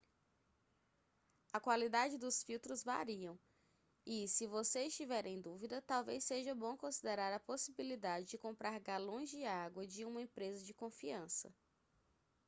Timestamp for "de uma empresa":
9.85-10.65